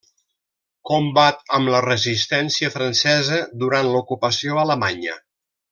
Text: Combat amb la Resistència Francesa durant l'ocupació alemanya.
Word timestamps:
Combat 0.91 1.43
amb 1.57 1.71
la 1.75 1.81
Resistència 1.87 2.73
Francesa 2.77 3.41
durant 3.65 3.91
l'ocupació 3.95 4.63
alemanya. 4.67 5.21